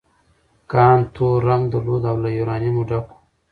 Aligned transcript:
کان 0.71 0.97
تور 1.13 1.37
رنګ 1.47 1.63
درلود 1.73 2.03
او 2.09 2.15
له 2.23 2.29
یورانیم 2.37 2.77
ډک 2.89 3.07
و. 3.13 3.15